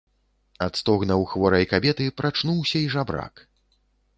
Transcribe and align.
Ад 0.65 0.73
стогнаў 0.81 1.27
хворай 1.35 1.67
кабеты 1.73 2.09
прачнуўся 2.23 2.77
і 2.87 2.89
жабрак. 2.95 3.45